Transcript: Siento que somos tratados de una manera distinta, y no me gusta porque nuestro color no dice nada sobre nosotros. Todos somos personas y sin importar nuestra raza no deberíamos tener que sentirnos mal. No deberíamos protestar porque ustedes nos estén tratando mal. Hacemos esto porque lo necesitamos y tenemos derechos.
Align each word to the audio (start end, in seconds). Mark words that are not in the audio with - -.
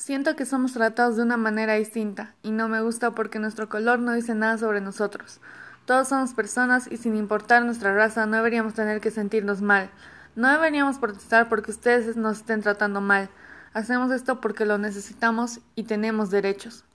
Siento 0.00 0.34
que 0.34 0.46
somos 0.46 0.72
tratados 0.72 1.16
de 1.16 1.22
una 1.24 1.36
manera 1.36 1.74
distinta, 1.74 2.34
y 2.42 2.52
no 2.52 2.70
me 2.70 2.80
gusta 2.80 3.10
porque 3.10 3.38
nuestro 3.38 3.68
color 3.68 3.98
no 3.98 4.14
dice 4.14 4.34
nada 4.34 4.56
sobre 4.56 4.80
nosotros. 4.80 5.42
Todos 5.84 6.08
somos 6.08 6.32
personas 6.32 6.90
y 6.90 6.96
sin 6.96 7.16
importar 7.16 7.66
nuestra 7.66 7.94
raza 7.94 8.24
no 8.24 8.38
deberíamos 8.38 8.72
tener 8.72 9.02
que 9.02 9.10
sentirnos 9.10 9.60
mal. 9.60 9.90
No 10.36 10.50
deberíamos 10.50 10.96
protestar 10.96 11.50
porque 11.50 11.70
ustedes 11.70 12.16
nos 12.16 12.38
estén 12.38 12.62
tratando 12.62 13.02
mal. 13.02 13.28
Hacemos 13.74 14.10
esto 14.10 14.40
porque 14.40 14.64
lo 14.64 14.78
necesitamos 14.78 15.60
y 15.74 15.82
tenemos 15.82 16.30
derechos. 16.30 16.86